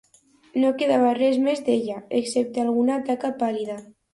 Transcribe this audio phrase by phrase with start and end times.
[0.63, 3.79] No quedava res més d'ella, excepte aquesta taca pàl.lida.